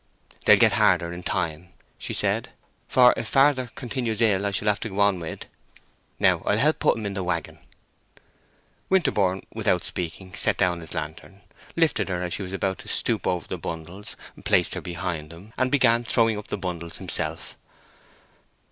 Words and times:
"They'll 0.45 0.57
get 0.57 0.73
harder 0.73 1.13
in 1.13 1.21
time," 1.21 1.73
she 1.99 2.11
said. 2.11 2.49
"For 2.87 3.13
if 3.15 3.27
father 3.27 3.69
continues 3.75 4.19
ill, 4.19 4.47
I 4.47 4.49
shall 4.49 4.67
have 4.67 4.79
to 4.79 4.89
go 4.89 4.99
on 4.99 5.19
wi' 5.19 5.27
it. 5.27 5.45
Now 6.17 6.39
I'll 6.43 6.57
help 6.57 6.79
put 6.79 6.97
'em 6.97 7.03
up 7.03 7.05
in 7.15 7.23
wagon." 7.23 7.59
Winterborne 8.89 9.43
without 9.53 9.83
speaking 9.83 10.33
set 10.33 10.57
down 10.57 10.81
his 10.81 10.95
lantern, 10.95 11.43
lifted 11.75 12.09
her 12.09 12.23
as 12.23 12.33
she 12.33 12.41
was 12.41 12.51
about 12.51 12.79
to 12.79 12.87
stoop 12.87 13.27
over 13.27 13.47
the 13.47 13.59
bundles, 13.59 14.15
placed 14.43 14.73
her 14.73 14.81
behind 14.81 15.31
him, 15.31 15.53
and 15.55 15.69
began 15.71 16.03
throwing 16.03 16.35
up 16.35 16.47
the 16.47 16.57
bundles 16.57 16.97
himself. 16.97 17.55